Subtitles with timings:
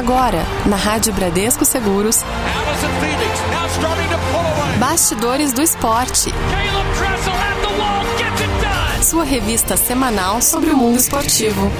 [0.00, 2.24] Agora, na Rádio Bradesco Seguros.
[4.78, 6.32] Bastidores do Esporte.
[9.02, 11.70] Sua revista semanal sobre o mundo esportivo.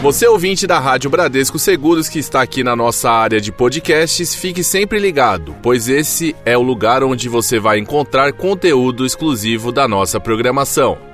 [0.00, 4.62] Você ouvinte da Rádio Bradesco Seguros que está aqui na nossa área de podcasts, fique
[4.62, 10.20] sempre ligado, pois esse é o lugar onde você vai encontrar conteúdo exclusivo da nossa
[10.20, 11.05] programação.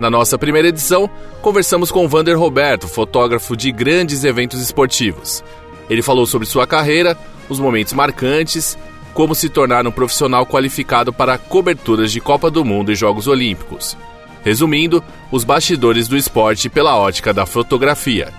[0.00, 1.10] Na nossa primeira edição,
[1.42, 5.44] conversamos com Vander Roberto, fotógrafo de grandes eventos esportivos.
[5.90, 7.18] Ele falou sobre sua carreira,
[7.50, 8.78] os momentos marcantes,
[9.12, 13.94] como se tornar um profissional qualificado para coberturas de Copa do Mundo e Jogos Olímpicos.
[14.42, 18.32] Resumindo, os bastidores do esporte pela ótica da fotografia.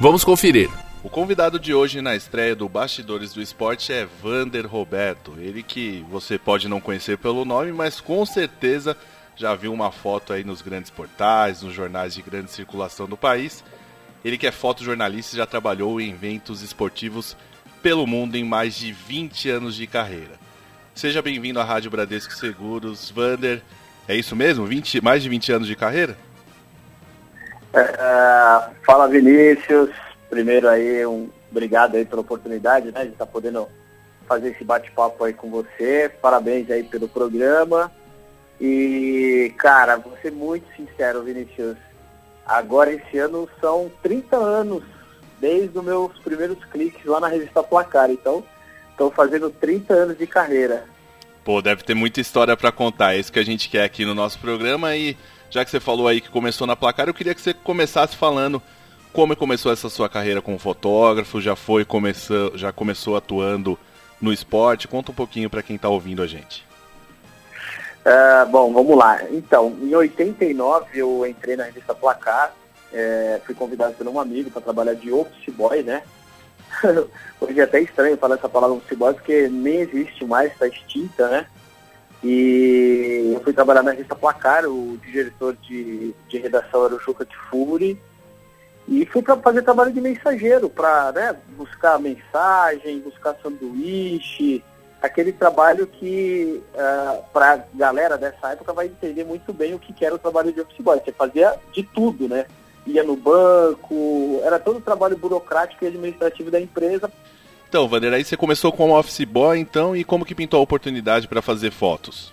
[0.00, 0.70] Vamos conferir.
[1.04, 5.34] O convidado de hoje na estreia do Bastidores do Esporte é Vander Roberto.
[5.36, 8.96] Ele que você pode não conhecer pelo nome, mas com certeza
[9.36, 13.64] já viu uma foto aí nos grandes portais, nos jornais de grande circulação do país.
[14.24, 17.36] Ele que é fotojornalista e já trabalhou em eventos esportivos
[17.82, 20.40] pelo mundo em mais de 20 anos de carreira.
[20.94, 23.10] Seja bem-vindo à Rádio Bradesco Seguros.
[23.10, 23.62] Vander,
[24.06, 24.66] é isso mesmo?
[24.66, 26.16] 20, mais de 20 anos de carreira?
[27.72, 29.90] É, é, fala Vinícius,
[30.28, 33.66] primeiro aí um obrigado aí pela oportunidade, né, de estar tá podendo
[34.26, 36.10] fazer esse bate-papo aí com você.
[36.20, 37.90] Parabéns aí pelo programa.
[38.64, 41.76] E, cara, vou ser muito sincero, Vinícius.
[42.46, 44.84] Agora esse ano são 30 anos
[45.40, 48.08] desde os meus primeiros cliques lá na revista Placar.
[48.08, 48.44] Então,
[48.92, 50.84] estou fazendo 30 anos de carreira.
[51.44, 53.16] Pô, deve ter muita história para contar.
[53.16, 54.94] É isso que a gente quer aqui no nosso programa.
[54.96, 55.16] E
[55.50, 58.62] já que você falou aí que começou na placar, eu queria que você começasse falando
[59.12, 61.40] como começou essa sua carreira como fotógrafo.
[61.40, 63.76] Já foi começou, já começou atuando
[64.20, 64.86] no esporte.
[64.86, 66.70] Conta um pouquinho para quem está ouvindo a gente.
[68.04, 69.22] Uh, bom, vamos lá.
[69.30, 72.52] Então, em 89 eu entrei na revista Placar.
[72.92, 76.02] É, fui convidado por um amigo para trabalhar de office boy, né?
[77.40, 81.46] Hoje é até estranho falar essa palavra boy porque nem existe mais, está extinta, né?
[82.22, 87.24] E eu fui trabalhar na revista Placar, o diretor de, de redação era o Chuca
[87.24, 88.00] Tifuri,
[88.86, 94.62] e fui para fazer trabalho de mensageiro, para né, buscar mensagem, buscar sanduíche,
[95.02, 99.78] aquele trabalho que uh, ah, para a galera dessa época vai entender muito bem o
[99.78, 101.00] que, que era o trabalho de office boy.
[101.04, 102.46] Você fazia de tudo, né?
[102.86, 107.10] ia no banco, era todo o trabalho burocrático e administrativo da empresa.
[107.68, 111.28] Então, Vander, aí você começou como office boy, então, e como que pintou a oportunidade
[111.28, 112.32] para fazer fotos?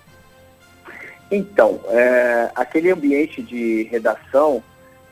[1.31, 4.63] Então, é, aquele ambiente de redação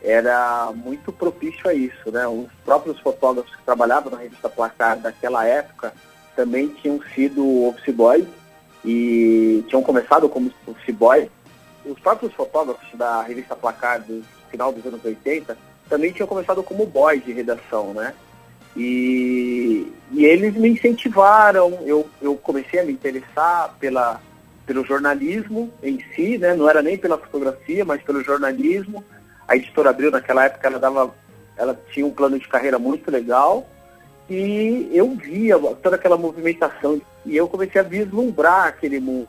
[0.04, 2.28] era muito propício a isso, né?
[2.28, 5.94] Os próprios fotógrafos que trabalhavam na revista Placar daquela época
[6.38, 8.26] também tinham sido office boys
[8.86, 11.30] e tinham começado como office boy.
[11.84, 15.58] Os próprios fotógrafos da revista Placar dos final dos anos 80,
[15.90, 18.14] também tinham começado como boy de redação, né?
[18.76, 24.22] E, e eles me incentivaram, eu, eu comecei a me interessar pela,
[24.66, 26.54] pelo jornalismo em si, né?
[26.54, 29.04] Não era nem pela fotografia, mas pelo jornalismo.
[29.48, 31.14] A editora Abril naquela época ela dava,
[31.58, 33.68] ela tinha um plano de carreira muito legal
[34.30, 39.28] e eu via toda aquela movimentação e eu comecei a vislumbrar aquele mundo.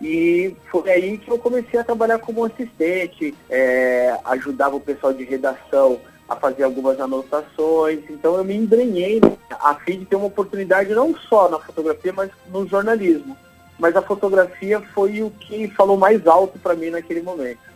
[0.00, 5.24] E foi aí que eu comecei a trabalhar como assistente, é, ajudava o pessoal de
[5.24, 8.00] redação a fazer algumas anotações.
[8.08, 9.20] Então eu me embrenhei
[9.50, 13.36] a fim de ter uma oportunidade não só na fotografia, mas no jornalismo.
[13.78, 17.70] Mas a fotografia foi o que falou mais alto para mim naquele momento.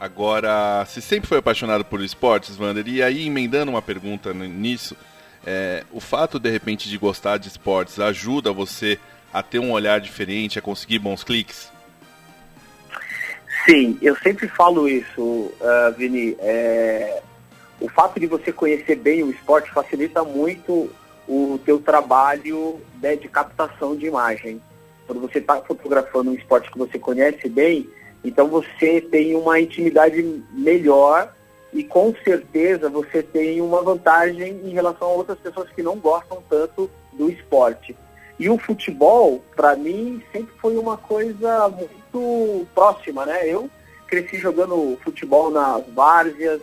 [0.00, 2.88] Agora, você sempre foi apaixonado por esportes, Wander?
[2.88, 4.96] E aí, emendando uma pergunta nisso,
[5.46, 8.98] é, o fato, de repente, de gostar de esportes ajuda você
[9.32, 11.70] a ter um olhar diferente, a conseguir bons cliques?
[13.64, 16.36] Sim, eu sempre falo isso, uh, Vini.
[16.40, 17.22] É,
[17.80, 20.90] o fato de você conhecer bem o esporte facilita muito
[21.28, 24.60] o teu trabalho né, de captação de imagem.
[25.06, 27.88] Quando você está fotografando um esporte que você conhece bem,
[28.24, 30.22] então você tem uma intimidade
[30.52, 31.32] melhor
[31.72, 36.42] e com certeza você tem uma vantagem em relação a outras pessoas que não gostam
[36.48, 37.96] tanto do esporte.
[38.38, 43.46] E o futebol, para mim, sempre foi uma coisa muito próxima, né?
[43.46, 43.70] Eu
[44.06, 46.60] cresci jogando futebol nas várzeas,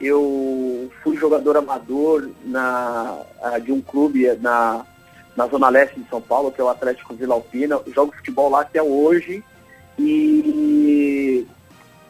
[0.00, 3.22] eu fui jogador amador na,
[3.62, 4.84] de um clube na,
[5.36, 7.80] na Zona Leste de São Paulo, que é o Atlético Vila Alpina.
[7.94, 9.42] jogo futebol lá até hoje
[9.98, 11.46] e,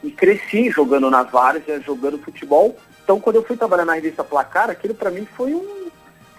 [0.02, 2.76] e cresci jogando na várzea, jogando futebol.
[3.04, 5.80] Então, quando eu fui trabalhar na revista Placar, aquilo para mim foi um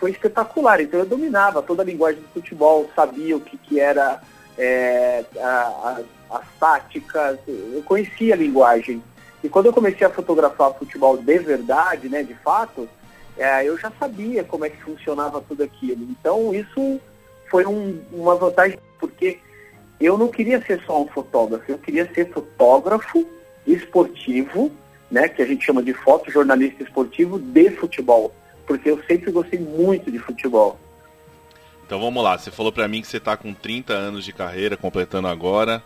[0.02, 0.82] foi espetacular.
[0.82, 4.20] Então eu dominava toda a linguagem do futebol, sabia o que, que era
[4.58, 9.02] é, a, a, as táticas, eu conhecia a linguagem.
[9.44, 12.90] E quando eu comecei a fotografar futebol de verdade, né, de fato,
[13.38, 16.04] é, eu já sabia como é que funcionava tudo aquilo.
[16.10, 17.00] Então isso
[17.50, 19.40] foi um, uma vantagem, porque
[20.00, 23.24] eu não queria ser só um fotógrafo, eu queria ser fotógrafo
[23.66, 24.72] esportivo,
[25.10, 28.34] né, que a gente chama de fotojornalista esportivo de futebol,
[28.66, 30.80] porque eu sempre gostei muito de futebol.
[31.86, 34.78] Então vamos lá, você falou para mim que você está com 30 anos de carreira,
[34.78, 35.84] completando agora.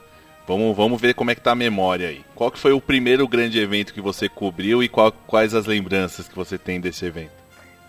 [0.47, 2.23] Vamos, vamos ver como é que tá a memória aí.
[2.35, 6.27] Qual que foi o primeiro grande evento que você cobriu e qual, quais as lembranças
[6.27, 7.31] que você tem desse evento?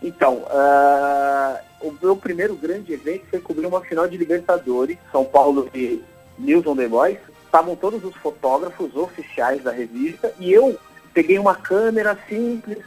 [0.03, 5.69] Então, uh, o meu primeiro grande evento foi cobrir uma final de Libertadores, São Paulo
[5.75, 6.03] e
[6.39, 7.19] News on the Boys.
[7.57, 10.79] Estavam todos os fotógrafos oficiais da revista e eu
[11.15, 12.85] peguei uma câmera simples,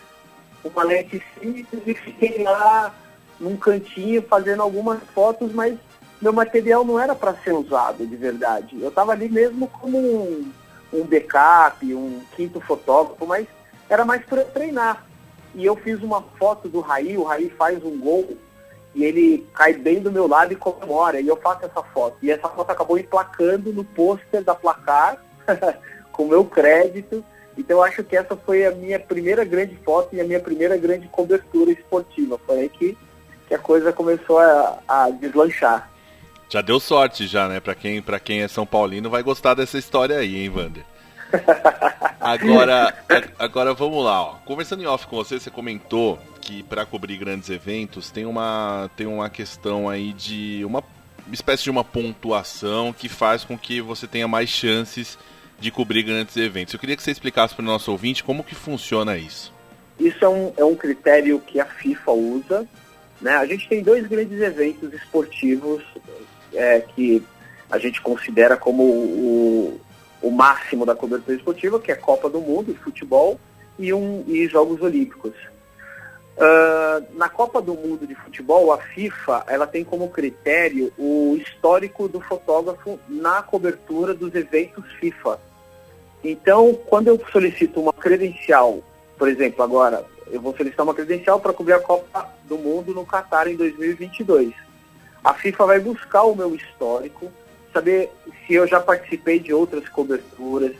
[0.63, 2.93] uma lente simples e fiquei lá
[3.39, 5.75] num cantinho fazendo algumas fotos, mas
[6.21, 8.79] meu material não era para ser usado de verdade.
[8.79, 10.51] Eu estava ali mesmo como um,
[10.93, 13.47] um backup, um quinto fotógrafo, mas
[13.89, 15.03] era mais para treinar.
[15.55, 18.37] E eu fiz uma foto do Raí, o Raí faz um gol
[18.99, 21.21] e ele cai bem do meu lado e comemora.
[21.21, 22.17] E eu faço essa foto.
[22.21, 25.23] E essa foto acabou emplacando no pôster da placar,
[26.11, 27.23] com meu crédito.
[27.57, 30.75] Então eu acho que essa foi a minha primeira grande foto e a minha primeira
[30.75, 32.37] grande cobertura esportiva.
[32.45, 32.97] Foi aí que,
[33.47, 35.89] que a coisa começou a, a deslanchar.
[36.49, 37.61] Já deu sorte já, né?
[37.61, 40.83] Pra quem, pra quem é São Paulino vai gostar dessa história aí, hein, Wander?
[42.19, 42.93] Agora,
[43.37, 44.21] agora vamos lá.
[44.23, 44.33] Ó.
[44.45, 49.07] Conversando em off com você, você comentou que para cobrir grandes eventos tem uma, tem
[49.07, 50.83] uma questão aí de uma
[51.31, 55.17] espécie de uma pontuação que faz com que você tenha mais chances
[55.59, 56.73] de cobrir grandes eventos.
[56.73, 59.53] Eu queria que você explicasse para o nosso ouvinte como que funciona isso.
[59.99, 62.67] Isso é um, é um critério que a FIFA usa.
[63.21, 63.31] Né?
[63.35, 65.83] A gente tem dois grandes eventos esportivos
[66.53, 67.21] é, que
[67.69, 69.81] a gente considera como o,
[70.21, 73.39] o máximo da cobertura esportiva, que é Copa do Mundo de futebol
[73.77, 75.33] e, um, e Jogos Olímpicos.
[76.39, 82.07] Uh, na Copa do Mundo de Futebol, a FIFA ela tem como critério o histórico
[82.07, 85.37] do fotógrafo na cobertura dos eventos FIFA.
[86.23, 88.79] Então, quando eu solicito uma credencial,
[89.17, 93.05] por exemplo, agora eu vou solicitar uma credencial para cobrir a Copa do Mundo no
[93.05, 94.53] Catar em 2022
[95.23, 97.31] a FIFA vai buscar o meu histórico,
[97.73, 98.09] saber
[98.45, 100.75] se eu já participei de outras coberturas,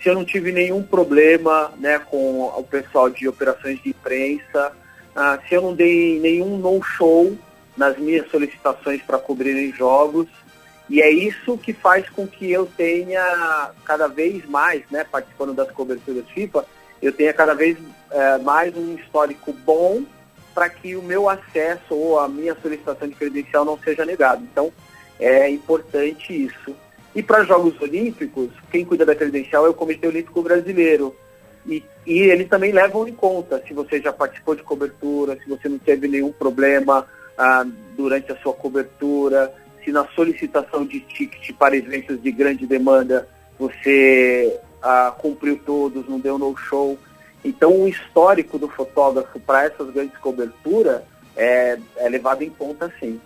[0.00, 4.72] se eu não tive nenhum problema né, com o pessoal de operações de imprensa,
[5.14, 7.36] ah, se eu não dei nenhum no-show
[7.76, 10.28] nas minhas solicitações para cobrir jogos.
[10.88, 15.70] E é isso que faz com que eu tenha cada vez mais, né, participando das
[15.70, 16.66] coberturas FIFA,
[17.00, 17.78] eu tenha cada vez
[18.10, 20.02] é, mais um histórico bom
[20.54, 24.42] para que o meu acesso ou a minha solicitação de credencial não seja negado.
[24.42, 24.70] Então,
[25.18, 26.76] é importante isso.
[27.14, 31.14] E para Jogos Olímpicos, quem cuida da credencial é o Comitê Olímpico Brasileiro.
[31.66, 35.68] E, e eles também levam em conta se você já participou de cobertura, se você
[35.68, 37.06] não teve nenhum problema
[37.38, 37.64] ah,
[37.96, 39.52] durante a sua cobertura,
[39.84, 43.28] se na solicitação de ticket para eventos de grande demanda
[43.58, 46.98] você ah, cumpriu todos, não deu no show.
[47.44, 51.02] Então, o histórico do fotógrafo para essas grandes coberturas
[51.36, 53.20] é, é levado em conta, sim.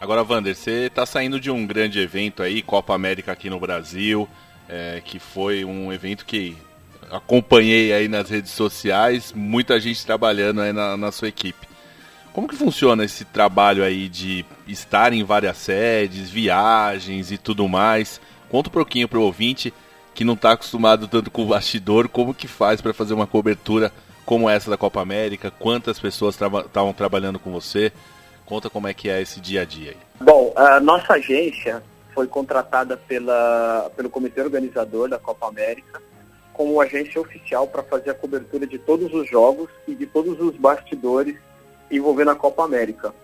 [0.00, 4.28] Agora, Vander, você está saindo de um grande evento aí, Copa América aqui no Brasil,
[4.68, 6.56] é, que foi um evento que
[7.12, 11.68] acompanhei aí nas redes sociais, muita gente trabalhando aí na, na sua equipe.
[12.32, 18.18] Como que funciona esse trabalho aí de estar em várias sedes, viagens e tudo mais?
[18.48, 19.72] Conta um pouquinho para o ouvinte
[20.14, 23.92] que não está acostumado tanto com o bastidor, como que faz para fazer uma cobertura
[24.24, 25.50] como essa da Copa América?
[25.50, 27.92] Quantas pessoas estavam traba trabalhando com você?
[28.46, 29.96] Conta como é que é esse dia a dia aí.
[30.20, 31.82] Bom, a nossa agência
[32.14, 36.00] foi contratada pela, pelo comitê organizador da Copa América
[36.52, 40.56] como agência oficial para fazer a cobertura de todos os jogos e de todos os
[40.56, 41.36] bastidores
[41.90, 43.14] envolvendo a Copa América.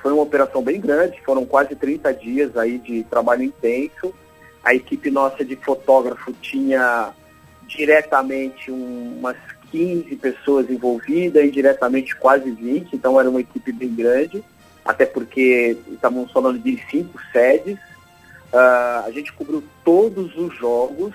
[0.00, 4.12] Foi uma operação bem grande, foram quase 30 dias aí de trabalho intenso
[4.64, 7.12] a equipe nossa de fotógrafo tinha
[7.68, 9.36] diretamente umas
[9.70, 14.42] 15 pessoas envolvidas, indiretamente quase 20, então era uma equipe bem grande,
[14.84, 17.78] até porque estávamos falando de cinco sedes.
[18.52, 21.12] Uh, a gente cobriu todos os jogos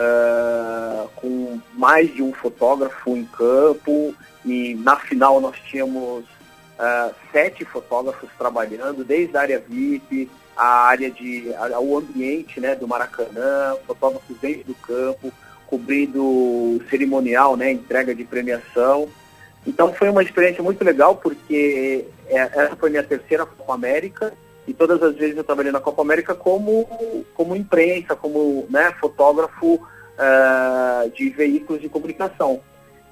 [0.00, 4.14] uh, com mais de um fotógrafo em campo
[4.44, 11.10] e na final nós tínhamos uh, sete fotógrafos trabalhando, desde a área VIP, a área
[11.10, 15.32] de a, o ambiente né, do Maracanã, fotógrafos dentro do campo,
[15.66, 19.08] cobrindo cerimonial, né, entrega de premiação.
[19.66, 24.32] Então foi uma experiência muito legal porque é, essa foi minha terceira Copa América
[24.70, 26.86] e todas as vezes eu trabalhei na Copa América como,
[27.34, 32.60] como imprensa, como né, fotógrafo uh, de veículos de comunicação.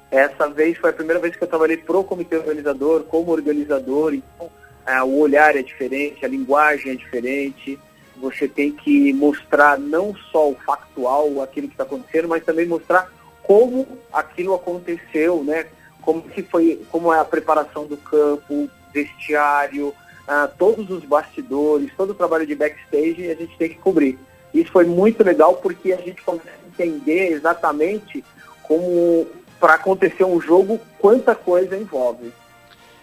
[0.09, 4.47] Essa vez foi a primeira vez que eu trabalhei pro comitê organizador, como organizador, então
[4.47, 7.77] uh, o olhar é diferente, a linguagem é diferente,
[8.19, 13.11] você tem que mostrar não só o factual, aquilo que está acontecendo, mas também mostrar
[13.43, 15.67] como aquilo aconteceu, né?
[16.03, 19.93] Como que foi, como é a preparação do campo, vestiário,
[20.29, 24.19] uh, todos os bastidores, todo o trabalho de backstage a gente tem que cobrir.
[24.53, 28.25] Isso foi muito legal porque a gente começa a entender exatamente
[28.63, 29.27] como
[29.59, 32.33] para acontecer um jogo quanta coisa envolve.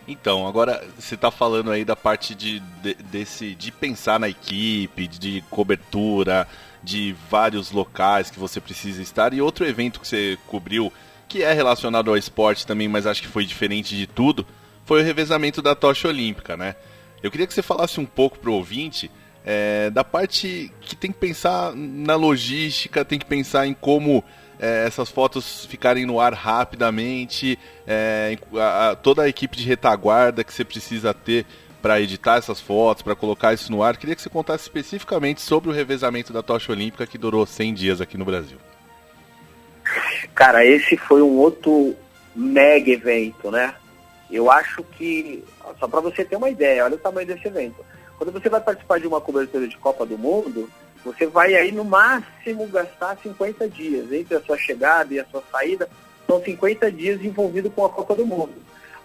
[0.08, 5.08] Então, agora você está falando aí da parte de, de, desse, de pensar na equipe,
[5.08, 6.48] de cobertura,
[6.84, 9.34] de vários locais que você precisa estar.
[9.34, 10.94] E outro evento que você cobriu,
[11.28, 14.46] que é relacionado ao esporte também, mas acho que foi diferente de tudo,
[14.86, 16.76] foi o revezamento da tocha olímpica, né?
[17.24, 19.10] Eu queria que você falasse um pouco pro ouvinte
[19.46, 24.24] é, da parte que tem que pensar na logística, tem que pensar em como
[24.60, 30.44] é, essas fotos ficarem no ar rapidamente, é, a, a, toda a equipe de retaguarda
[30.44, 31.46] que você precisa ter
[31.82, 33.96] para editar essas fotos, para colocar isso no ar.
[33.96, 38.02] Queria que você contasse especificamente sobre o revezamento da tocha olímpica que durou 100 dias
[38.02, 38.58] aqui no Brasil.
[40.34, 41.96] Cara, esse foi um outro
[42.36, 43.76] mega evento, né?
[44.32, 45.44] Eu acho que,
[45.80, 47.84] só para você ter uma ideia, olha o tamanho desse evento.
[48.18, 50.70] Quando você vai participar de uma cobertura de Copa do Mundo,
[51.04, 54.12] você vai aí no máximo gastar 50 dias.
[54.12, 55.88] Entre a sua chegada e a sua saída,
[56.26, 58.56] são 50 dias envolvido com a Copa do Mundo.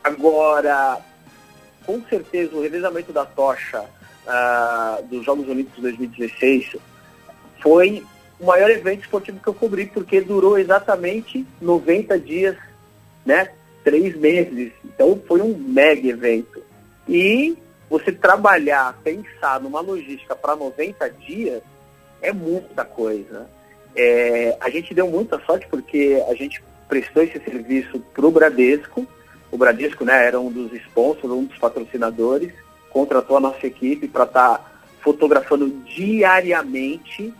[0.02, 0.98] Agora,
[1.84, 6.76] com certeza, o revezamento da tocha uh, dos Jogos Olímpicos 2016
[7.60, 8.04] foi
[8.38, 12.56] o maior evento esportivo que eu cobri, porque durou exatamente 90 dias,
[13.26, 13.50] né?
[13.84, 14.72] Três meses.
[14.84, 16.62] Então foi um mega evento.
[17.08, 17.56] E
[17.88, 21.62] você trabalhar, pensar numa logística para 90 dias
[22.22, 23.48] é muita coisa.
[23.96, 29.06] É, a gente deu muita sorte porque a gente prestou esse serviço para o Bradesco.
[29.50, 32.52] O Bradesco né, era um dos sponsors, um dos patrocinadores,
[32.90, 34.70] contratou a nossa equipe para estar tá
[35.00, 37.32] fotografando diariamente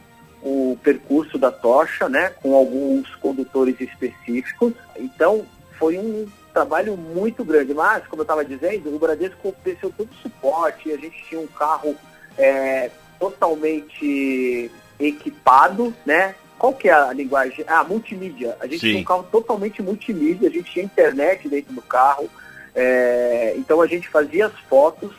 [0.43, 4.73] o percurso da tocha, né, com alguns condutores específicos.
[4.97, 5.45] Então,
[5.81, 7.73] foi um trabalho muito grande.
[7.73, 11.47] Mas, como eu estava dizendo, o Bradesco ofereceu todo o suporte, a gente tinha um
[11.47, 11.97] carro
[12.39, 16.35] é, totalmente equipado, né?
[16.59, 17.65] Qual que é a linguagem?
[17.67, 18.55] Ah, multimídia.
[18.61, 18.89] A gente Sim.
[18.89, 22.29] tinha um carro totalmente multimídia, a gente tinha internet dentro do carro.
[22.75, 25.11] É, então a gente fazia as fotos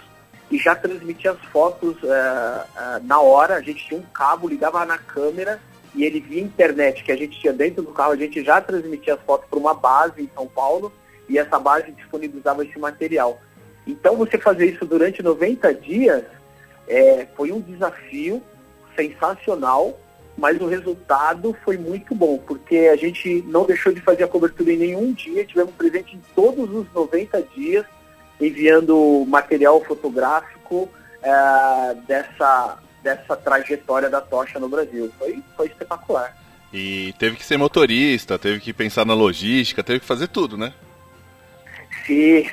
[0.51, 3.56] e já transmitia as fotos é, é, na hora.
[3.56, 5.60] A gente tinha um cabo, ligava na câmera
[5.94, 9.16] e ele via internet que a gente tinha dentro do carro, a gente já transmitia
[9.16, 10.92] as fotos para uma base em São Paulo
[11.28, 13.40] e essa base disponibilizava esse material.
[13.86, 16.24] Então você fazer isso durante 90 dias
[16.88, 18.42] é, foi um desafio
[18.96, 20.00] sensacional,
[20.38, 24.72] mas o resultado foi muito bom, porque a gente não deixou de fazer a cobertura
[24.72, 27.86] em nenhum dia, tivemos presente em todos os 90 dias,
[28.40, 30.90] enviando material fotográfico
[31.22, 35.12] é, dessa, dessa trajetória da tocha no Brasil.
[35.17, 36.36] Foi, foi espetacular.
[36.74, 40.74] E teve que ser motorista, teve que pensar na logística, teve que fazer tudo, né?
[42.05, 42.46] Sim.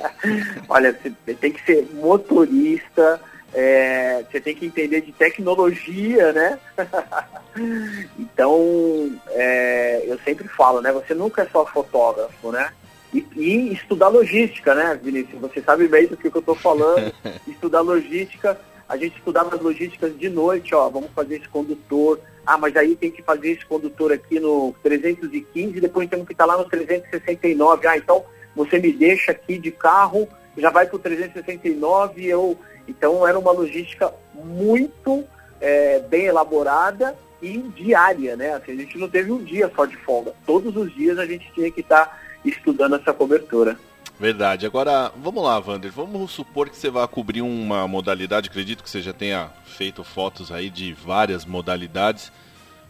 [0.68, 3.20] Olha, você tem que ser motorista,
[3.52, 6.58] é, você tem que entender de tecnologia, né?
[8.18, 10.92] então, é, eu sempre falo, né?
[10.92, 12.72] Você nunca é só fotógrafo, né?
[13.12, 15.40] E, e, estudar logística, né, Vinícius?
[15.40, 17.12] Você sabe bem do que eu estou falando.
[17.46, 18.58] estudar logística,
[18.90, 22.18] a gente estudava as logísticas de noite, ó, vamos fazer esse condutor.
[22.44, 26.32] Ah, mas aí tem que fazer esse condutor aqui no 315 e depois temos que
[26.32, 27.86] estar lá no 369.
[27.86, 28.24] Ah, então
[28.56, 33.52] você me deixa aqui de carro, já vai para o 369, eu então era uma
[33.52, 35.24] logística muito
[35.60, 38.54] é, bem elaborada e diária, né?
[38.54, 40.34] Assim, a gente não teve um dia só de folga.
[40.44, 43.78] Todos os dias a gente tinha que estar tá estudando essa cobertura.
[44.20, 44.66] Verdade.
[44.66, 45.90] Agora, vamos lá, Wander.
[45.90, 48.50] Vamos supor que você vai cobrir uma modalidade.
[48.50, 52.30] Acredito que você já tenha feito fotos aí de várias modalidades.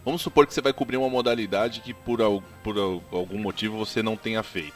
[0.04, 2.18] Vamos supor que você vai cobrir uma modalidade que por,
[2.64, 2.76] por
[3.12, 4.74] algum motivo você não tenha feito.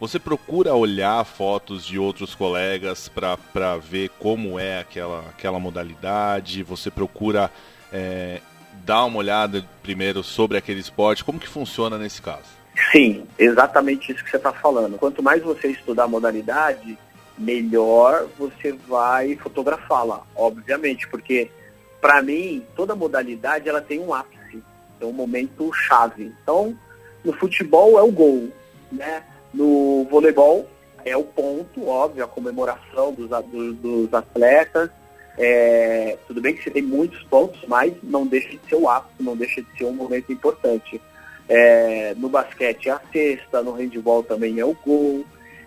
[0.00, 6.62] Você procura olhar fotos de outros colegas para ver como é aquela, aquela modalidade?
[6.62, 7.52] Você procura
[7.92, 8.40] é,
[8.86, 11.22] dar uma olhada primeiro sobre aquele esporte?
[11.22, 12.57] Como que funciona nesse caso?
[12.92, 14.98] Sim, exatamente isso que você está falando.
[14.98, 16.98] Quanto mais você estudar a modalidade,
[17.36, 21.50] melhor você vai fotografá-la, obviamente, porque
[22.00, 24.62] para mim toda modalidade ela tem um ápice,
[24.98, 26.32] tem um momento chave.
[26.42, 26.76] Então,
[27.24, 28.48] no futebol é o gol,
[28.90, 29.22] né?
[29.52, 30.68] No voleibol
[31.04, 34.90] é o ponto, óbvio, a comemoração dos, dos, dos atletas.
[35.36, 39.22] É, tudo bem que você tem muitos pontos, mas não deixa de ser o ápice,
[39.22, 41.00] não deixa de ser um momento importante.
[41.48, 45.24] É, no basquete é a cesta, no handball também é o gol,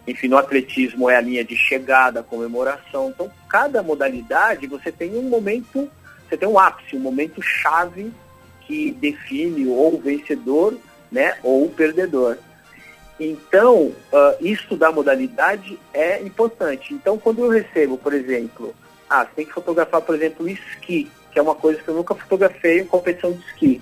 [0.07, 3.09] enfim, no atletismo é a linha de chegada, a comemoração.
[3.09, 5.89] Então, cada modalidade você tem um momento,
[6.27, 8.11] você tem um ápice, um momento chave
[8.61, 10.77] que define ou o vencedor,
[11.11, 12.37] né, ou o perdedor.
[13.19, 16.93] Então, uh, estudar modalidade é importante.
[16.93, 18.73] Então, quando eu recebo, por exemplo,
[19.07, 22.15] ah, você tem que fotografar, por exemplo, esqui, que é uma coisa que eu nunca
[22.15, 23.81] fotografei em competição de esqui.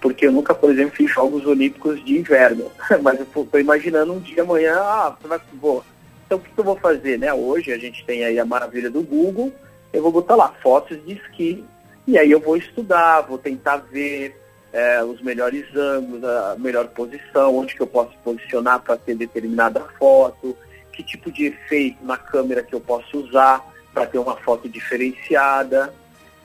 [0.00, 2.70] Porque eu nunca, por exemplo, fiz Jogos Olímpicos de inverno.
[3.02, 5.84] Mas eu estou imaginando um dia amanhã, ah, vai, vou.
[6.26, 7.32] Então o que, que eu vou fazer, né?
[7.32, 9.52] Hoje a gente tem aí a maravilha do Google,
[9.92, 11.64] eu vou botar lá fotos de esqui,
[12.06, 14.38] e aí eu vou estudar, vou tentar ver
[14.72, 19.80] é, os melhores ângulos, a melhor posição, onde que eu posso posicionar para ter determinada
[19.98, 20.56] foto,
[20.92, 23.64] que tipo de efeito na câmera que eu posso usar
[23.94, 25.92] para ter uma foto diferenciada.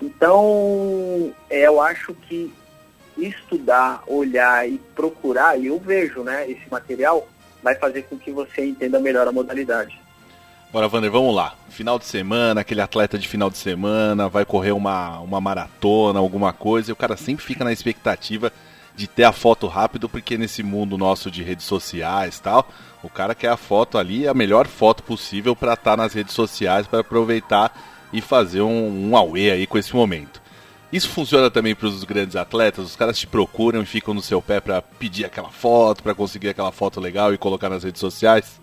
[0.01, 2.53] Então, é, eu acho que
[3.17, 7.27] estudar, olhar e procurar, e eu vejo né, esse material,
[7.61, 9.99] vai fazer com que você entenda melhor a modalidade.
[10.71, 11.55] Bora, Vander, vamos lá.
[11.69, 16.51] Final de semana, aquele atleta de final de semana, vai correr uma, uma maratona, alguma
[16.51, 18.51] coisa, e o cara sempre fica na expectativa
[18.95, 22.67] de ter a foto rápido, porque nesse mundo nosso de redes sociais tal,
[23.01, 26.33] o cara quer a foto ali, a melhor foto possível para estar tá nas redes
[26.33, 27.75] sociais, para aproveitar
[28.11, 30.42] e fazer um, um away aí com esse momento.
[30.93, 32.85] Isso funciona também para os grandes atletas?
[32.85, 36.49] Os caras te procuram e ficam no seu pé para pedir aquela foto, para conseguir
[36.49, 38.61] aquela foto legal e colocar nas redes sociais?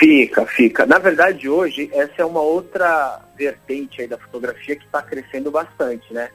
[0.00, 0.84] Fica, fica.
[0.84, 6.30] Na verdade, hoje, essa é uma outra vertente da fotografia que está crescendo bastante, né?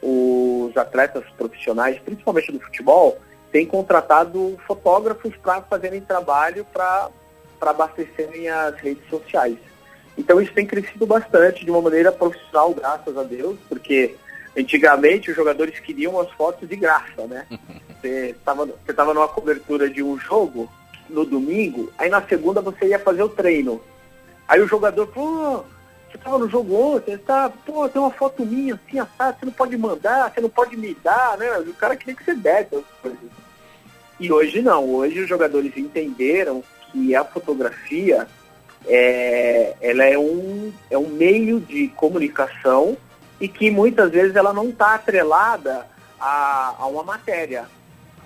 [0.00, 3.18] Os atletas profissionais, principalmente do futebol,
[3.52, 7.10] tem contratado fotógrafos para fazerem trabalho para
[7.60, 9.58] abastecerem as redes sociais.
[10.16, 14.16] Então isso tem crescido bastante de uma maneira profissional, graças a Deus, porque
[14.56, 17.46] antigamente os jogadores queriam as fotos de graça, né?
[18.02, 18.34] Você
[18.88, 20.68] estava numa cobertura de um jogo
[21.08, 23.80] no domingo, aí na segunda você ia fazer o treino.
[24.48, 25.64] Aí o jogador, pô,
[26.10, 29.46] você estava no jogo ontem, você tá, pô, tem uma foto minha assim, assado, você
[29.46, 31.58] não pode mandar, você não pode me dar, né?
[31.60, 33.18] O cara queria que você desse as coisas.
[34.18, 38.26] E hoje não, hoje os jogadores entenderam que a fotografia
[38.86, 42.96] é, ela é um, é um meio de comunicação
[43.42, 45.84] e que muitas vezes ela não está atrelada
[46.20, 47.66] a, a uma matéria.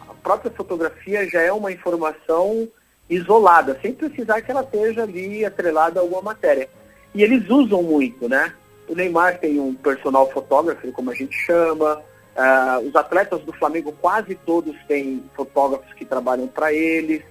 [0.06, 2.68] A própria fotografia já é uma informação
[3.08, 6.68] isolada, sem precisar que ela esteja ali atrelada a alguma matéria.
[7.14, 8.52] E eles usam muito, né?
[8.86, 12.00] O Neymar tem um personal fotógrafo, como a gente chama,
[12.36, 17.22] Uh, os atletas do Flamengo quase todos têm fotógrafos que trabalham para eles.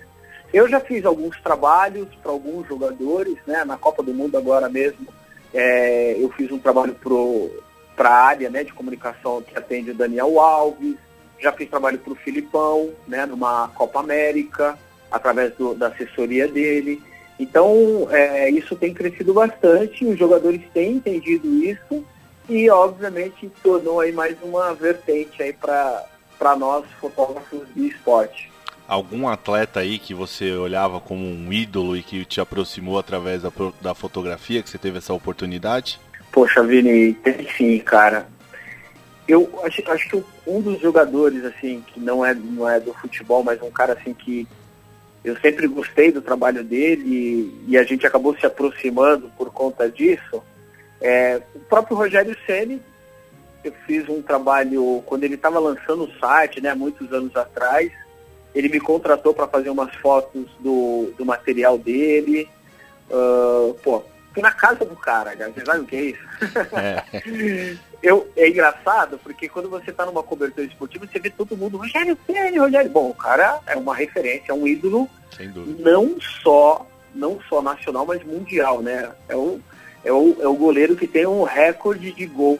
[0.51, 3.63] Eu já fiz alguns trabalhos para alguns jogadores, né?
[3.63, 5.05] Na Copa do Mundo agora mesmo,
[5.53, 6.95] é, eu fiz um trabalho
[7.95, 10.95] para a área né, de comunicação que atende o Daniel Alves.
[11.39, 13.25] Já fiz trabalho para o Filipão, né?
[13.25, 14.77] Numa Copa América,
[15.11, 17.01] através do, da assessoria dele.
[17.39, 22.05] Então, é, isso tem crescido bastante, os jogadores têm entendido isso
[22.47, 28.49] e obviamente tornou aí mais uma vertente aí para nós fotógrafos de esporte.
[28.87, 33.51] Algum atleta aí que você olhava como um ídolo e que te aproximou através da,
[33.81, 35.99] da fotografia, que você teve essa oportunidade?
[36.35, 38.27] Poxa, Vini, tem sim, cara.
[39.25, 43.41] Eu acho, acho que um dos jogadores, assim, que não é, não é do futebol,
[43.41, 44.45] mas um cara, assim, que
[45.23, 49.89] eu sempre gostei do trabalho dele e, e a gente acabou se aproximando por conta
[49.89, 50.43] disso,
[50.99, 52.81] é, o próprio Rogério Ceni,
[53.63, 57.93] eu fiz um trabalho quando ele estava lançando o site, né, muitos anos atrás.
[58.53, 62.49] Ele me contratou para fazer umas fotos do, do material dele.
[63.09, 64.03] Uh, pô,
[64.35, 65.51] fui na casa do cara, cara.
[65.51, 66.27] Você sabe o que é isso?
[66.73, 67.77] É.
[68.03, 72.17] eu, é engraçado, porque quando você está numa cobertura esportiva, você vê todo mundo, Rogério
[72.27, 72.91] Ceni, Rogério.
[72.91, 75.09] Bom, o cara é uma referência, é um ídolo,
[75.79, 79.09] não só, não só nacional, mas mundial, né?
[79.29, 79.61] É um,
[80.03, 82.59] é o, é o goleiro que tem um recorde de gols.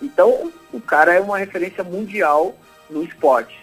[0.00, 2.56] Então, o cara é uma referência mundial
[2.88, 3.60] no esporte.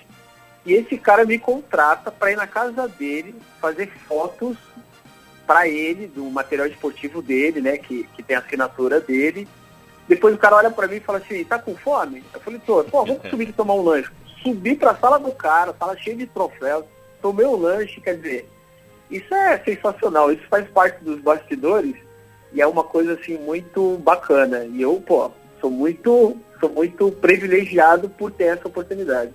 [0.64, 4.58] E esse cara me contrata para ir na casa dele fazer fotos
[5.48, 9.48] para ele, do material esportivo dele, né, que, que tem a assinatura dele.
[10.08, 12.24] Depois o cara olha para mim e fala assim, tá com fome?
[12.34, 14.10] Eu falei, tô, pô, vamos subir e tomar um lanche.
[14.44, 16.86] Subi para a sala do cara, sala cheia de troféus,
[17.22, 18.50] tomei um lanche, quer dizer,
[19.10, 21.96] isso é sensacional, isso faz parte dos bastidores
[22.54, 24.66] e é uma coisa assim muito bacana.
[24.66, 25.32] E eu, pô,
[25.62, 29.32] sou muito, sou muito privilegiado por ter essa oportunidade.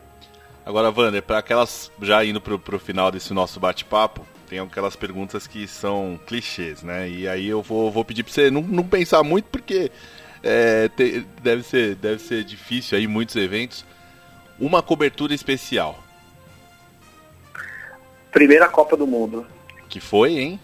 [0.65, 5.47] Agora, Wander, para aquelas já indo pro, pro final desse nosso bate-papo, tem aquelas perguntas
[5.47, 7.09] que são clichês, né?
[7.09, 9.91] E aí eu vou, vou pedir para você não, não pensar muito porque
[10.43, 13.83] é, te, deve, ser, deve ser difícil aí, muitos eventos.
[14.61, 15.99] Uma cobertura especial.
[18.31, 19.47] Primeira Copa do Mundo.
[19.89, 20.61] Que foi, hein?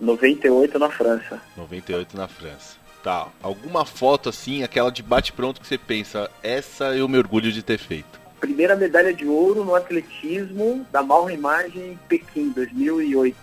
[0.00, 1.40] 98 na França.
[1.56, 2.78] 98 na França.
[3.00, 3.28] Tá.
[3.40, 7.78] Alguma foto assim, aquela de bate-pronto que você pensa, essa eu me orgulho de ter
[7.78, 8.25] feito.
[8.40, 13.36] Primeira medalha de ouro no atletismo da Malra Imagem em Pequim, 2008.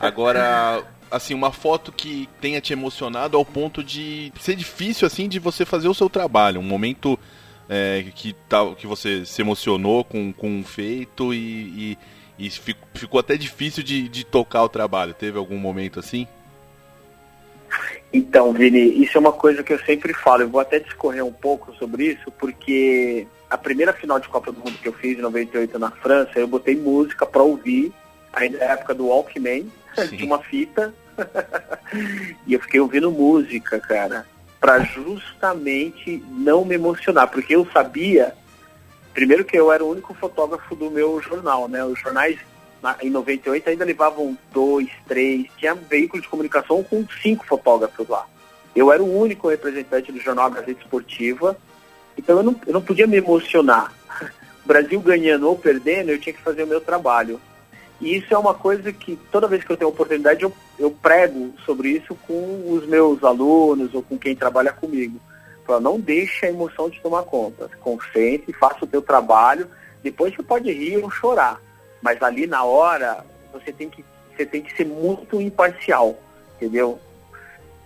[0.00, 5.38] Agora, assim, uma foto que tenha te emocionado ao ponto de ser difícil, assim, de
[5.38, 6.60] você fazer o seu trabalho.
[6.60, 7.18] Um momento
[7.68, 11.96] é, que, tá, que você se emocionou com, com um feito e,
[12.38, 15.14] e, e ficou, ficou, até difícil de, de tocar o trabalho.
[15.14, 16.26] Teve algum momento assim?
[18.12, 20.42] Então, Vini, isso é uma coisa que eu sempre falo.
[20.42, 24.58] Eu vou até discorrer um pouco sobre isso, porque a primeira final de Copa do
[24.60, 27.92] Mundo que eu fiz em 98 na França, eu botei música para ouvir,
[28.32, 30.16] ainda na época do Walkman, Sim.
[30.16, 30.94] de uma fita,
[32.46, 34.26] e eu fiquei ouvindo música, cara,
[34.58, 38.34] para justamente não me emocionar, porque eu sabia,
[39.12, 41.84] primeiro que eu era o único fotógrafo do meu jornal, né?
[41.84, 42.38] Os jornais
[43.02, 48.26] em 98 ainda levavam dois, três, tinha veículo de comunicação com cinco fotógrafos lá.
[48.74, 51.54] Eu era o único representante do jornal Gazeta Esportiva,
[52.16, 53.92] então eu não, eu não podia me emocionar.
[54.64, 57.40] O Brasil ganhando ou perdendo, eu tinha que fazer o meu trabalho.
[58.00, 61.52] E isso é uma coisa que toda vez que eu tenho oportunidade eu, eu prego
[61.64, 65.20] sobre isso com os meus alunos ou com quem trabalha comigo.
[65.64, 67.68] Fala, não deixe a emoção de tomar conta.
[67.80, 69.68] Concentre, faça o teu trabalho.
[70.02, 71.60] Depois você pode rir ou chorar.
[72.00, 74.04] Mas ali na hora você tem que,
[74.36, 76.18] você tem que ser muito imparcial,
[76.56, 76.98] entendeu?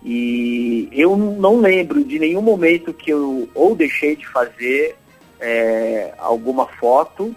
[0.08, 4.96] E eu não lembro de nenhum momento que eu ou deixei de fazer
[5.40, 7.34] é, alguma foto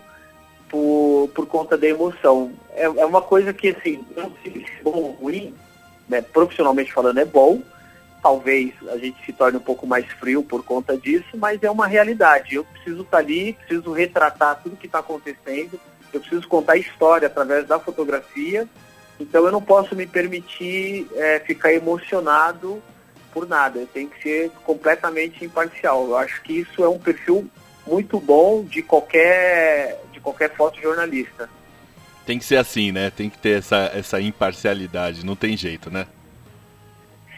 [0.70, 2.52] por, por conta da emoção.
[2.76, 5.52] É, é uma coisa que, assim, não se bom ou ruim,
[6.08, 7.60] né, profissionalmente falando é bom,
[8.22, 11.88] talvez a gente se torne um pouco mais frio por conta disso, mas é uma
[11.88, 12.54] realidade.
[12.54, 15.80] Eu preciso estar ali, preciso retratar tudo que está acontecendo,
[16.14, 18.68] eu preciso contar história através da fotografia,
[19.20, 22.82] então eu não posso me permitir é, ficar emocionado
[23.32, 26.08] por nada, eu tenho que ser completamente imparcial.
[26.08, 27.48] Eu acho que isso é um perfil
[27.86, 31.50] muito bom de qualquer de qualquer fotojornalista.
[32.26, 33.10] Tem que ser assim, né?
[33.10, 36.06] Tem que ter essa, essa imparcialidade, não tem jeito, né?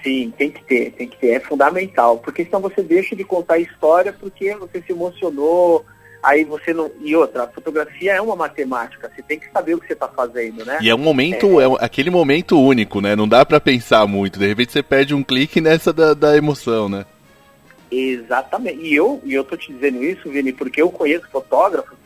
[0.04, 3.56] Sim, tem que ter, tem que ter, é fundamental, porque senão você deixa de contar
[3.56, 5.86] a história porque você se emocionou,
[6.22, 6.92] aí você não.
[7.02, 10.08] E outra, a fotografia é uma matemática, você tem que saber o que você está
[10.08, 10.80] fazendo, né?
[10.82, 11.66] E é um momento, é...
[11.66, 13.16] é, aquele momento único, né?
[13.16, 16.88] Não dá para pensar muito, de repente você perde um clique nessa da, da emoção,
[16.88, 17.06] né?
[17.92, 18.82] Exatamente.
[18.82, 21.98] E eu, e eu tô te dizendo isso, Vini, porque eu conheço fotógrafos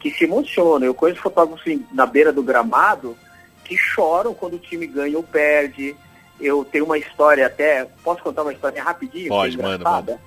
[0.00, 0.86] que se emocionam.
[0.86, 3.16] Eu conheço fotógrafos assim, na beira do gramado
[3.64, 5.94] que choram quando o time ganha ou perde.
[6.40, 9.28] Eu tenho uma história até, posso contar uma história rapidinho?
[9.28, 10.20] Pode, manda, manda.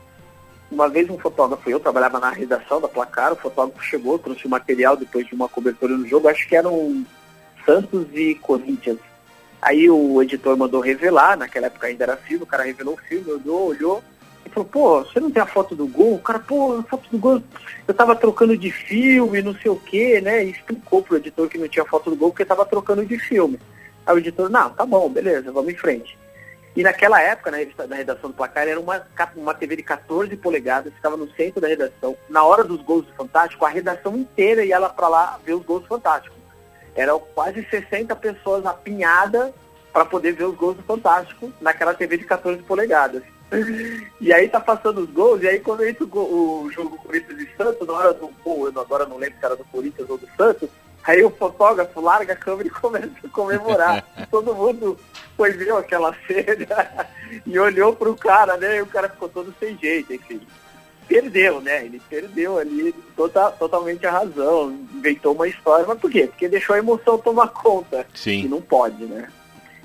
[0.70, 4.50] Uma vez um fotógrafo, eu trabalhava na redação da Placar, o fotógrafo chegou, trouxe o
[4.50, 7.06] material depois de uma cobertura no jogo, acho que eram
[7.66, 9.00] Santos e Corinthians.
[9.62, 13.32] Aí o editor mandou revelar, naquela época ainda era filme, o cara revelou o filme,
[13.32, 14.04] olhou, olhou,
[14.46, 16.16] e falou, pô, você não tem a foto do gol?
[16.16, 17.42] O cara, pô, a foto do gol,
[17.88, 20.46] eu tava trocando de filme, não sei o quê, né?
[20.46, 23.60] E explicou pro editor que não tinha foto do gol porque tava trocando de filme.
[24.06, 26.18] Aí o editor, não, tá bom, beleza, vamos em frente.
[26.78, 29.04] E naquela época, na, revista, na redação do placar, era uma,
[29.36, 32.16] uma TV de 14 polegadas, ficava no centro da redação.
[32.30, 35.66] Na hora dos gols do Fantástico, a redação inteira ia lá para lá ver os
[35.66, 36.36] gols do Fantástico.
[36.94, 39.52] Eram quase 60 pessoas apinhadas
[39.92, 43.24] para poder ver os gols do Fantástico naquela TV de 14 polegadas.
[44.22, 47.40] E aí tá passando os gols, e aí quando entra o, gol, o jogo Corinthians
[47.40, 50.18] e Santos, na hora do gol, eu agora não lembro se era do Corinthians ou
[50.20, 50.70] do Santos,
[51.04, 54.06] aí o fotógrafo larga a câmera e começa a comemorar.
[54.30, 54.98] todo mundo
[55.36, 57.08] foi ver aquela cena
[57.46, 58.78] e olhou pro cara, né?
[58.78, 60.42] E o cara ficou todo sem jeito, enfim.
[61.08, 61.86] Perdeu, né?
[61.86, 66.28] Ele perdeu ali tota, totalmente a razão, inventou uma história, mas por quê?
[66.28, 68.06] Porque deixou a emoção tomar conta.
[68.14, 68.44] Sim.
[68.44, 69.30] E não pode, né?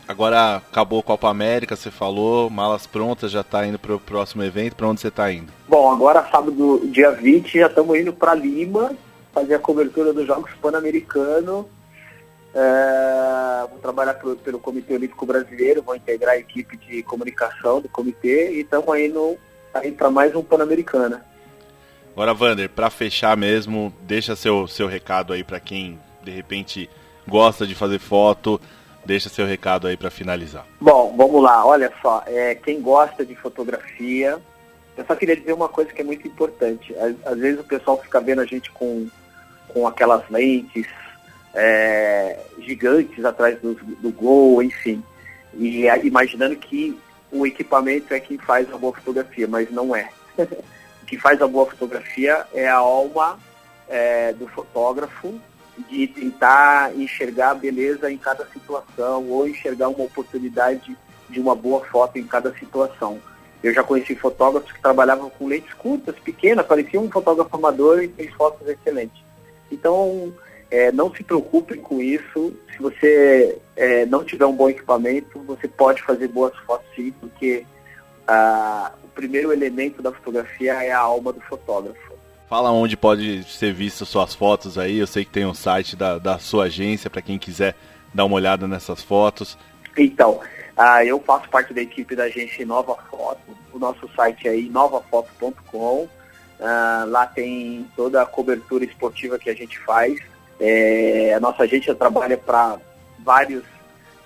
[0.07, 4.43] Agora acabou a Copa América, você falou, malas prontas, já está indo para o próximo
[4.43, 4.75] evento.
[4.75, 5.53] Para onde você está indo?
[5.69, 8.93] Bom, agora sábado, dia 20, já estamos indo para Lima,
[9.33, 11.67] fazer a cobertura dos Jogos Pan-Americanos.
[12.55, 17.89] É, vou trabalhar pro, pelo Comitê Olímpico Brasileiro, vou integrar a equipe de comunicação do
[17.89, 19.39] comitê e estamos indo
[19.73, 21.25] aí para mais um Pan-Americana.
[22.13, 26.91] Agora, Vander, para fechar mesmo, deixa seu, seu recado aí para quem de repente
[27.27, 28.61] gosta de fazer foto,
[29.05, 30.65] Deixa seu recado aí para finalizar.
[30.81, 31.65] Bom, vamos lá.
[31.67, 34.39] Olha só, é, quem gosta de fotografia,
[34.97, 36.95] eu só queria dizer uma coisa que é muito importante.
[36.97, 39.09] Às, às vezes o pessoal fica vendo a gente com,
[39.73, 40.87] com aquelas lentes
[41.55, 45.03] é, gigantes atrás do, do gol, enfim,
[45.55, 46.99] e é, imaginando que
[47.31, 50.11] o equipamento é quem faz a boa fotografia, mas não é.
[50.39, 53.39] o que faz a boa fotografia é a alma
[53.89, 55.35] é, do fotógrafo
[55.89, 60.97] de tentar enxergar a beleza em cada situação ou enxergar uma oportunidade
[61.29, 63.19] de uma boa foto em cada situação.
[63.63, 68.09] Eu já conheci fotógrafos que trabalhavam com lentes curtas, pequenas, parecia um fotógrafo amador e
[68.09, 69.22] fez fotos excelentes.
[69.73, 70.33] Então,
[70.71, 72.55] é, não se preocupem com isso.
[72.75, 77.67] Se você é, não tiver um bom equipamento, você pode fazer boas fotos sim, porque
[78.27, 82.13] ah, o primeiro elemento da fotografia é a alma do fotógrafo.
[82.49, 84.99] Fala onde pode ser visto suas fotos aí.
[84.99, 87.75] Eu sei que tem um site da, da sua agência para quem quiser
[88.13, 89.57] dar uma olhada nessas fotos.
[89.97, 90.41] Então,
[90.77, 93.41] ah, eu faço parte da equipe da agência Nova Foto.
[93.73, 96.09] O nosso site é inovafoto.com.
[96.63, 100.19] Ah, lá tem toda a cobertura esportiva que a gente faz.
[100.61, 102.79] É, a nossa agência trabalha para
[103.19, 103.65] vários,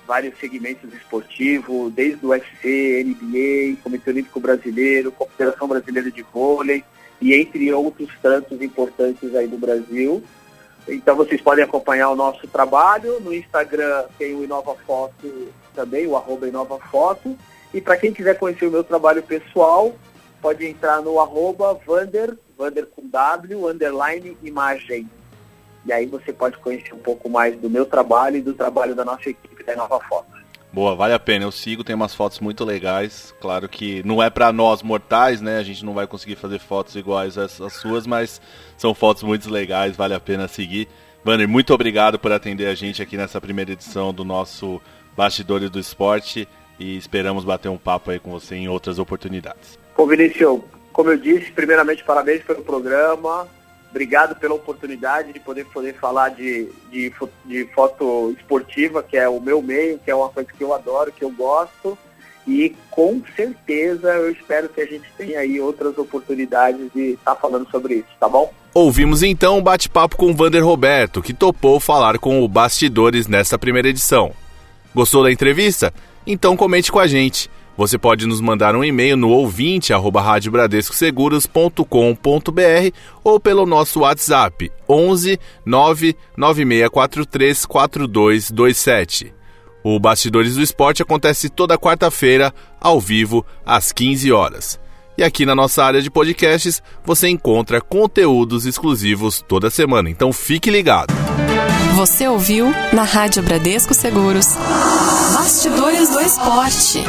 [0.06, 6.84] vários segmentos esportivos, desde o UFC, NBA, Comitê Olímpico Brasileiro, Confederação Brasileira de Vôlei
[7.22, 10.22] e entre outros tantos importantes aí do Brasil.
[10.86, 13.18] Então vocês podem acompanhar o nosso trabalho.
[13.20, 17.34] No Instagram tem o Inova Foto também, o arroba Inova Foto.
[17.72, 19.94] E para quem quiser conhecer o meu trabalho pessoal,
[20.46, 25.10] pode entrar no arroba Vander, Vander com W, underline imagem.
[25.84, 29.04] E aí você pode conhecer um pouco mais do meu trabalho e do trabalho da
[29.04, 30.28] nossa equipe da Inova Foto.
[30.72, 31.44] Boa, vale a pena.
[31.44, 33.34] Eu sigo, tem umas fotos muito legais.
[33.40, 35.58] Claro que não é para nós mortais, né?
[35.58, 38.40] A gente não vai conseguir fazer fotos iguais às, suas, mas
[38.78, 40.86] são fotos muito legais, vale a pena seguir.
[41.24, 44.80] Vander, muito obrigado por atender a gente aqui nessa primeira edição do nosso
[45.16, 46.46] Bastidores do Esporte
[46.78, 49.85] e esperamos bater um papo aí com você em outras oportunidades.
[49.96, 50.60] Pô, Vinícius,
[50.92, 53.48] como eu disse, primeiramente parabéns pelo programa.
[53.90, 57.10] Obrigado pela oportunidade de poder, poder falar de, de,
[57.46, 61.10] de foto esportiva, que é o meu meio, que é uma coisa que eu adoro,
[61.10, 61.96] que eu gosto.
[62.46, 67.40] E com certeza eu espero que a gente tenha aí outras oportunidades de estar tá
[67.40, 68.52] falando sobre isso, tá bom?
[68.74, 73.58] Ouvimos então um bate-papo com o Vander Roberto, que topou falar com o Bastidores nesta
[73.58, 74.32] primeira edição.
[74.94, 75.92] Gostou da entrevista?
[76.26, 77.50] Então comente com a gente.
[77.76, 80.22] Você pode nos mandar um e-mail no ouvinte arroba
[83.22, 89.34] ou pelo nosso WhatsApp 11 99643 4227.
[89.84, 94.80] O Bastidores do Esporte acontece toda quarta-feira, ao vivo, às 15 horas.
[95.18, 100.70] E aqui na nossa área de podcasts você encontra conteúdos exclusivos toda semana, então fique
[100.70, 101.14] ligado.
[101.96, 104.54] Você ouviu na Rádio Bradesco Seguros
[105.32, 107.02] Bastidores do Esporte.